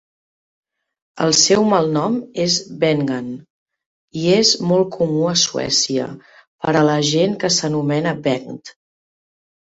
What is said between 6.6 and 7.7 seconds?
a la gent que